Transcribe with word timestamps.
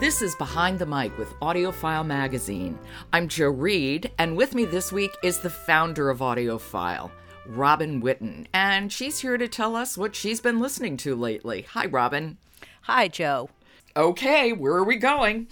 This 0.00 0.22
is 0.22 0.34
Behind 0.36 0.78
the 0.78 0.86
Mic 0.86 1.18
with 1.18 1.38
AudioFile 1.40 2.06
Magazine. 2.06 2.78
I'm 3.12 3.28
Jo 3.28 3.50
Reed, 3.50 4.10
and 4.16 4.34
with 4.34 4.54
me 4.54 4.64
this 4.64 4.90
week 4.90 5.14
is 5.22 5.40
the 5.40 5.50
founder 5.50 6.08
of 6.08 6.20
AudioFile, 6.20 7.10
Robin 7.44 8.00
Whitten, 8.00 8.46
and 8.54 8.90
she's 8.90 9.18
here 9.18 9.36
to 9.36 9.46
tell 9.46 9.76
us 9.76 9.98
what 9.98 10.16
she's 10.16 10.40
been 10.40 10.58
listening 10.58 10.96
to 10.96 11.14
lately. 11.14 11.66
Hi, 11.72 11.84
Robin. 11.84 12.38
Hi, 12.84 13.08
Jo. 13.08 13.50
Okay, 13.94 14.54
where 14.54 14.72
are 14.72 14.84
we 14.84 14.96
going? 14.96 15.48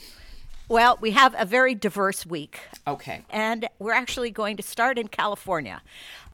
Well, 0.67 0.97
we 0.99 1.11
have 1.11 1.35
a 1.37 1.45
very 1.45 1.75
diverse 1.75 2.25
week. 2.25 2.59
Okay. 2.87 3.27
And 3.29 3.69
we're 3.79 3.93
actually 3.93 4.31
going 4.31 4.57
to 4.57 4.63
start 4.63 4.99
in 4.99 5.09
California 5.09 5.83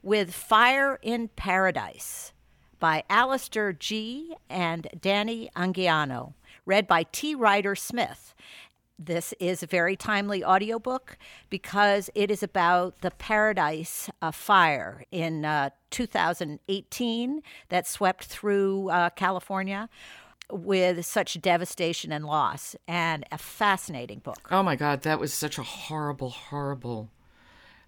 with 0.04 0.32
Fire 0.32 1.00
in 1.03 1.31
Paradise 1.35 2.32
by 2.79 3.03
Alastair 3.11 3.72
Gee. 3.72 4.36
and 4.49 4.86
Dani 5.00 5.50
Anguiano 5.57 6.35
read 6.67 6.86
by 6.86 7.04
T. 7.13 7.35
Ryder 7.35 7.75
Smith. 7.75 8.35
This 8.99 9.35
is 9.41 9.63
a 9.63 9.67
very 9.67 9.96
timely 9.96 10.45
audiobook 10.45 11.18
because 11.50 12.11
it 12.14 12.31
is 12.31 12.43
about 12.43 13.00
the 13.00 13.11
Paradise 13.11 14.09
uh, 14.22 14.31
fire 14.31 15.05
in 15.11 15.45
uh, 15.45 15.71
2018 15.91 17.43
that 17.71 17.86
swept 17.89 18.25
through 18.25 18.89
uh, 18.91 19.11
California 19.11 19.89
with 20.50 21.05
such 21.05 21.41
devastation 21.41 22.13
and 22.13 22.25
loss, 22.25 22.77
and 22.86 23.25
a 23.33 23.39
fascinating 23.39 24.19
book. 24.19 24.46
Oh 24.50 24.63
my 24.63 24.77
God, 24.77 25.03
that 25.03 25.19
was 25.19 25.33
such 25.33 25.58
a 25.58 25.63
horrible, 25.63 26.31
horrible 26.31 27.08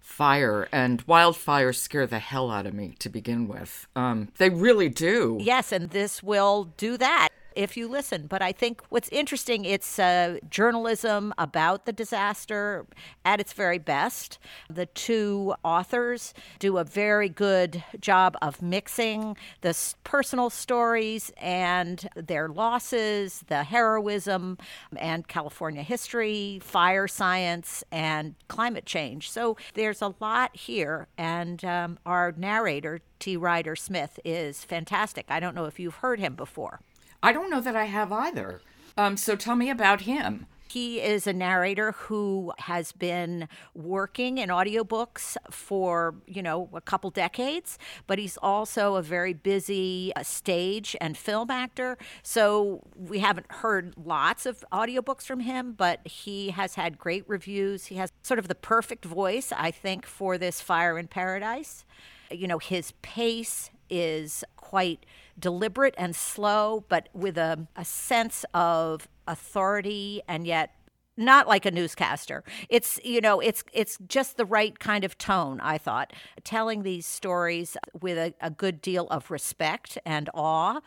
fire 0.01 0.67
and 0.71 1.05
wildfires 1.05 1.75
scare 1.75 2.07
the 2.07 2.19
hell 2.19 2.49
out 2.49 2.65
of 2.65 2.73
me 2.73 2.95
to 2.99 3.09
begin 3.09 3.47
with. 3.47 3.87
Um, 3.95 4.29
they 4.37 4.49
really 4.49 4.89
do. 4.89 5.37
Yes, 5.39 5.71
and 5.71 5.91
this 5.91 6.23
will 6.23 6.73
do 6.77 6.97
that 6.97 7.29
if 7.57 7.75
you 7.75 7.87
listen. 7.87 8.27
But 8.27 8.41
I 8.41 8.51
think 8.51 8.81
what's 8.89 9.09
interesting, 9.09 9.65
it's 9.65 9.97
uh, 9.97 10.37
journalism 10.49 11.33
about 11.37 11.85
the 11.85 11.91
disaster 11.91 12.85
at 13.25 13.39
its 13.39 13.51
very 13.51 13.79
best. 13.79 14.37
The 14.69 14.85
two 14.85 15.55
authors 15.63 16.35
do 16.59 16.77
a 16.77 16.83
very 16.83 17.29
good 17.29 17.83
job 17.99 18.37
of 18.41 18.61
mixing 18.61 19.35
the 19.61 19.75
personal 20.03 20.51
stories 20.51 21.31
and 21.37 22.07
their 22.15 22.47
losses, 22.47 23.43
the 23.47 23.63
heroism, 23.63 24.59
and 24.95 25.27
California 25.27 25.81
history, 25.81 26.59
fire 26.61 27.07
science, 27.07 27.83
and 27.91 28.35
climate 28.47 28.85
change. 28.85 29.31
So 29.31 29.57
there's 29.73 30.01
a 30.03 30.13
lot 30.19 30.55
here, 30.55 31.07
and 31.17 31.65
um, 31.65 31.97
our 32.05 32.33
narrator, 32.37 33.01
T. 33.19 33.35
Ryder 33.35 33.75
Smith, 33.75 34.19
is 34.23 34.63
fantastic. 34.63 35.25
I 35.29 35.39
don't 35.39 35.55
know 35.55 35.65
if 35.65 35.79
you've 35.79 35.95
heard 35.95 36.19
him 36.19 36.35
before. 36.35 36.81
I 37.21 37.33
don't 37.33 37.49
know 37.49 37.61
that 37.61 37.75
I 37.75 37.85
have 37.85 38.11
either. 38.11 38.61
Um, 38.97 39.17
so 39.17 39.35
tell 39.35 39.55
me 39.55 39.69
about 39.69 40.01
him. 40.01 40.47
He 40.69 40.99
is 40.99 41.25
a 41.27 41.33
narrator 41.33 41.93
who 41.93 42.51
has 42.59 42.91
been 42.91 43.47
working 43.73 44.37
in 44.37 44.49
audiobooks 44.49 45.37
for, 45.49 46.15
you 46.27 46.43
know, 46.43 46.69
a 46.73 46.81
couple 46.81 47.09
decades, 47.09 47.79
but 48.05 48.19
he's 48.19 48.37
also 48.37 48.95
a 48.95 49.01
very 49.01 49.33
busy 49.33 50.11
uh, 50.15 50.23
stage 50.23 50.95
and 50.99 51.17
film 51.17 51.49
actor. 51.49 51.97
So 52.21 52.83
we 52.95 53.19
haven't 53.19 53.49
heard 53.49 53.93
lots 53.97 54.45
of 54.45 54.65
audiobooks 54.71 55.23
from 55.23 55.39
him, 55.39 55.71
but 55.71 56.05
he 56.05 56.49
has 56.49 56.75
had 56.75 56.97
great 56.97 57.23
reviews. 57.27 57.85
He 57.85 57.95
has 57.95 58.11
sort 58.21 58.37
of 58.37 58.49
the 58.49 58.55
perfect 58.55 59.05
voice, 59.05 59.53
I 59.55 59.71
think, 59.71 60.05
for 60.05 60.37
this 60.37 60.59
Fire 60.59 60.99
in 60.99 61.07
Paradise. 61.07 61.85
You 62.29 62.47
know, 62.47 62.59
his 62.59 62.91
pace 63.01 63.69
is 63.89 64.43
quite 64.55 65.05
deliberate 65.39 65.95
and 65.97 66.15
slow, 66.15 66.85
but 66.89 67.09
with 67.13 67.37
a, 67.37 67.67
a 67.75 67.85
sense 67.85 68.45
of 68.53 69.07
authority 69.27 70.21
and 70.27 70.47
yet 70.47 70.71
not 71.17 71.47
like 71.47 71.65
a 71.65 71.71
newscaster. 71.71 72.43
It's 72.69 72.99
you 73.03 73.19
know, 73.19 73.39
it's 73.39 73.63
it's 73.73 73.97
just 74.07 74.37
the 74.37 74.45
right 74.45 74.77
kind 74.77 75.03
of 75.03 75.17
tone, 75.17 75.59
I 75.61 75.77
thought, 75.77 76.13
telling 76.43 76.83
these 76.83 77.05
stories 77.05 77.75
with 77.99 78.17
a, 78.17 78.33
a, 78.39 78.51
good 78.51 78.81
deal 78.81 79.07
of 79.07 79.31
respect 79.31 79.97
and 80.05 80.29
awe 80.33 80.79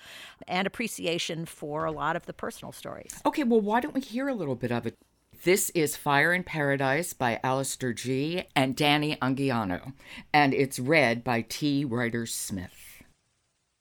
and 0.47 0.66
appreciation 0.66 1.47
for 1.47 1.84
a 1.84 1.91
lot 1.91 2.14
of 2.14 2.26
the 2.26 2.32
personal 2.32 2.72
stories. 2.72 3.20
Okay, 3.26 3.42
well 3.42 3.60
why 3.60 3.80
don't 3.80 3.94
we 3.94 4.00
hear 4.00 4.28
a 4.28 4.34
little 4.34 4.54
bit 4.54 4.70
of 4.70 4.86
it? 4.86 4.97
This 5.42 5.70
is 5.70 5.97
Fire 5.97 6.32
in 6.32 6.44
Paradise 6.44 7.12
by 7.12 7.41
Alastair 7.42 7.92
Gee. 7.92 8.44
and 8.54 8.76
Dani 8.76 9.19
Anguiano, 9.19 9.94
and 10.32 10.53
it's 10.53 10.78
read 10.78 11.24
by 11.24 11.42
T. 11.48 11.84
Ryder 11.84 12.26
Smith. 12.26 12.89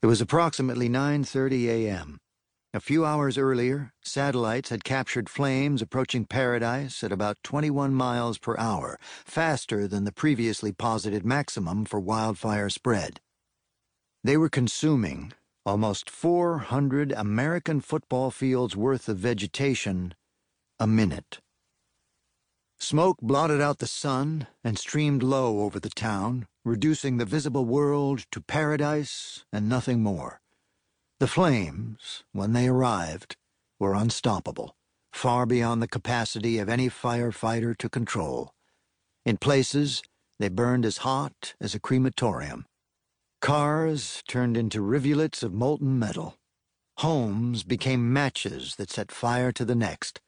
It 0.02 0.06
was 0.06 0.22
approximately 0.22 0.88
9:30 0.88 1.66
a.m. 1.66 2.20
A 2.72 2.80
few 2.80 3.04
hours 3.04 3.36
earlier, 3.36 3.92
satellites 4.02 4.70
had 4.70 4.82
captured 4.82 5.28
flames 5.28 5.82
approaching 5.82 6.24
Paradise 6.24 7.04
at 7.04 7.12
about 7.12 7.36
21 7.42 7.92
miles 7.92 8.38
per 8.38 8.56
hour, 8.56 8.98
faster 9.26 9.86
than 9.86 10.04
the 10.04 10.12
previously 10.12 10.72
posited 10.72 11.26
maximum 11.26 11.84
for 11.84 12.00
wildfire 12.00 12.70
spread. 12.70 13.20
They 14.24 14.38
were 14.38 14.48
consuming 14.48 15.34
almost 15.66 16.08
400 16.08 17.12
American 17.12 17.82
football 17.82 18.30
fields 18.30 18.74
worth 18.74 19.06
of 19.06 19.18
vegetation 19.18 20.14
a 20.78 20.86
minute. 20.86 21.40
Smoke 22.82 23.18
blotted 23.20 23.60
out 23.60 23.78
the 23.78 23.86
sun 23.86 24.46
and 24.64 24.78
streamed 24.78 25.22
low 25.22 25.60
over 25.60 25.78
the 25.78 25.90
town, 25.90 26.46
reducing 26.64 27.18
the 27.18 27.26
visible 27.26 27.66
world 27.66 28.24
to 28.32 28.40
paradise 28.40 29.44
and 29.52 29.68
nothing 29.68 30.02
more. 30.02 30.40
The 31.20 31.26
flames, 31.26 32.24
when 32.32 32.54
they 32.54 32.68
arrived, 32.68 33.36
were 33.78 33.94
unstoppable, 33.94 34.74
far 35.12 35.44
beyond 35.44 35.82
the 35.82 35.88
capacity 35.88 36.58
of 36.58 36.70
any 36.70 36.88
firefighter 36.88 37.76
to 37.76 37.90
control. 37.90 38.54
In 39.26 39.36
places, 39.36 40.02
they 40.38 40.48
burned 40.48 40.86
as 40.86 40.98
hot 40.98 41.54
as 41.60 41.74
a 41.74 41.80
crematorium. 41.80 42.64
Cars 43.42 44.22
turned 44.26 44.56
into 44.56 44.80
rivulets 44.80 45.42
of 45.42 45.52
molten 45.52 45.98
metal. 45.98 46.38
Homes 46.96 47.62
became 47.62 48.10
matches 48.10 48.76
that 48.76 48.90
set 48.90 49.12
fire 49.12 49.52
to 49.52 49.66
the 49.66 49.74
next. 49.74 50.22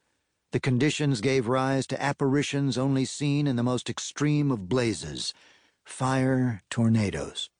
The 0.52 0.60
conditions 0.60 1.22
gave 1.22 1.48
rise 1.48 1.86
to 1.88 2.02
apparitions 2.02 2.76
only 2.76 3.06
seen 3.06 3.46
in 3.46 3.56
the 3.56 3.62
most 3.62 3.88
extreme 3.88 4.50
of 4.50 4.68
blazes 4.68 5.32
fire 5.82 6.62
tornadoes. 6.70 7.50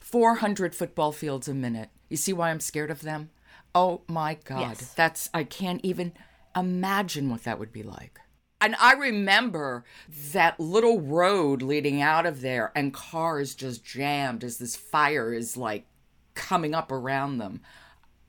400 0.00 0.74
football 0.74 1.12
fields 1.12 1.48
a 1.48 1.54
minute. 1.54 1.90
You 2.08 2.16
see 2.16 2.32
why 2.32 2.50
I'm 2.50 2.60
scared 2.60 2.90
of 2.90 3.02
them? 3.02 3.30
Oh 3.74 4.02
my 4.08 4.38
God. 4.44 4.60
Yes. 4.60 4.94
That's, 4.94 5.30
I 5.34 5.44
can't 5.44 5.80
even 5.84 6.12
imagine 6.56 7.30
what 7.30 7.44
that 7.44 7.58
would 7.58 7.72
be 7.72 7.82
like. 7.82 8.18
And 8.60 8.74
I 8.80 8.94
remember 8.94 9.84
that 10.32 10.58
little 10.58 11.00
road 11.00 11.60
leading 11.60 12.00
out 12.00 12.24
of 12.24 12.40
there 12.40 12.72
and 12.74 12.94
cars 12.94 13.54
just 13.54 13.84
jammed 13.84 14.42
as 14.42 14.56
this 14.56 14.76
fire 14.76 15.34
is 15.34 15.56
like 15.56 15.86
coming 16.34 16.74
up 16.74 16.90
around 16.90 17.38
them. 17.38 17.60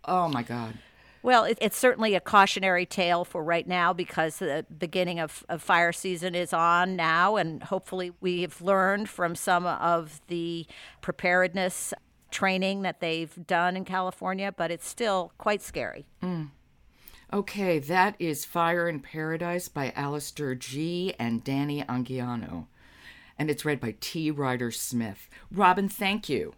Oh 0.04 0.28
my 0.28 0.44
God. 0.44 0.78
Well, 1.26 1.46
it, 1.46 1.58
it's 1.60 1.76
certainly 1.76 2.14
a 2.14 2.20
cautionary 2.20 2.86
tale 2.86 3.26
for 3.26 3.44
right 3.44 3.68
now 3.68 3.94
because 3.94 4.38
the 4.38 4.64
beginning 4.78 5.20
of, 5.20 5.44
of 5.50 5.64
fire 5.64 5.92
season 5.92 6.36
is 6.36 6.54
on 6.54 6.96
now, 6.96 7.36
and 7.36 7.64
hopefully 7.64 8.12
we've 8.22 8.62
learned 8.62 9.10
from 9.10 9.34
some 9.34 9.66
of 9.66 10.22
the 10.28 10.68
preparedness 11.02 11.96
training 12.30 12.84
that 12.84 13.00
they've 13.00 13.36
done 13.48 13.76
in 13.76 13.86
California, 13.86 14.54
but 14.56 14.70
it's 14.70 14.88
still 14.88 15.32
quite 15.40 15.64
scary. 15.64 16.06
Mm. 16.22 16.52
Okay, 17.34 17.80
that 17.80 18.16
is 18.20 18.46
Fire 18.46 18.88
in 18.88 19.00
Paradise 19.00 19.68
by 19.68 19.92
Alastair 19.96 20.54
Gee. 20.54 21.16
and 21.18 21.44
Dani 21.44 21.84
Anguiano. 21.88 22.68
And 23.40 23.50
it's 23.50 23.66
read 23.66 23.80
by 23.80 23.96
T. 24.00 24.30
Ryder 24.30 24.70
Smith. 24.70 25.28
Robin, 25.52 25.90
thank 25.90 26.30
you. 26.30 26.54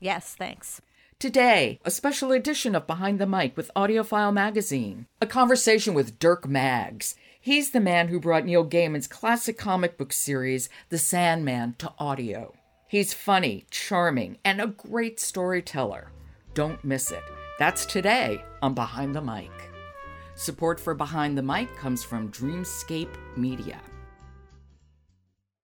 Yes, 0.00 0.34
thanks. 0.34 0.80
Today, 1.20 1.80
a 1.84 1.90
special 1.90 2.30
edition 2.30 2.76
of 2.76 2.86
Behind 2.86 3.18
the 3.18 3.26
Mic 3.26 3.56
with 3.56 3.72
AudioFile 3.74 4.32
Magazine. 4.32 5.06
A 5.20 5.26
conversation 5.26 5.92
with 5.92 6.20
Dirk 6.20 6.46
Maggs. 6.46 7.16
He's 7.40 7.72
the 7.72 7.80
man 7.80 8.06
who 8.06 8.20
brought 8.20 8.44
Neil 8.44 8.64
Gaiman's 8.64 9.08
classic 9.08 9.58
comic 9.58 9.98
book 9.98 10.12
series, 10.12 10.68
The 10.90 10.96
Sandman, 10.98 11.74
to 11.78 11.92
audio. 11.98 12.54
He's 12.86 13.14
funny, 13.14 13.66
charming, 13.68 14.38
and 14.44 14.60
a 14.60 14.68
great 14.68 15.18
storyteller. 15.18 16.12
Don't 16.54 16.84
miss 16.84 17.10
it. 17.10 17.24
That's 17.58 17.84
today 17.84 18.44
on 18.62 18.74
Behind 18.74 19.12
the 19.12 19.20
Mic. 19.20 19.50
Support 20.36 20.78
for 20.78 20.94
Behind 20.94 21.36
the 21.36 21.42
Mic 21.42 21.74
comes 21.74 22.04
from 22.04 22.30
Dreamscape 22.30 23.16
Media. 23.36 23.80